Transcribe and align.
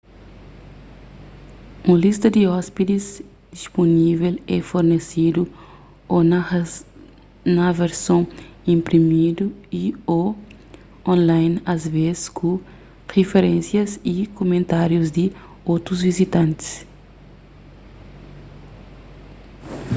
un 1.91 1.95
lista 2.05 2.27
di 2.35 2.41
ôspidis 2.57 3.05
dispunível 3.57 4.33
é 4.55 4.57
fornesedu 4.71 5.43
ô 6.15 6.17
na 7.61 7.69
verson 7.79 8.21
inprimidu 8.75 9.45
y/ô 9.83 10.21
online 11.13 11.55
asvês 11.73 12.19
ku 12.37 12.49
riferénsias 13.15 13.89
y 14.13 14.15
kumentárius 14.37 15.07
di 15.17 15.25
otus 15.73 15.99
viajantis 16.05 16.67